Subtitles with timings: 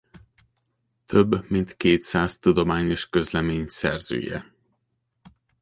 [1.05, 4.53] Több mint kétszáz tudományos közlemény szerzője.